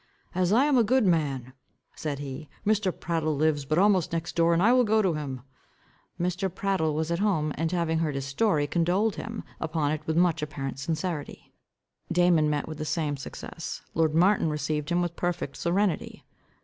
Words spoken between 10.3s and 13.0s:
apparent sincerity. Damon met with the